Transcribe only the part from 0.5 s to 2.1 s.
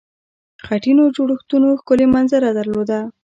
خټینو جوړښتونو ښکلې